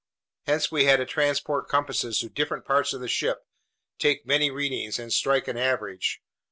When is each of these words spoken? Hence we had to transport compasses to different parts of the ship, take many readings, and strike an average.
Hence 0.47 0.71
we 0.71 0.85
had 0.85 0.95
to 0.95 1.05
transport 1.05 1.67
compasses 1.69 2.17
to 2.21 2.29
different 2.29 2.65
parts 2.65 2.91
of 2.91 3.01
the 3.01 3.07
ship, 3.07 3.45
take 3.99 4.25
many 4.25 4.49
readings, 4.49 4.97
and 4.97 5.13
strike 5.13 5.47
an 5.47 5.57
average. 5.57 6.23